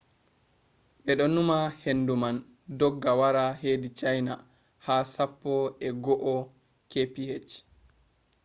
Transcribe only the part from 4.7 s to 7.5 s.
ha sappo e go’o kph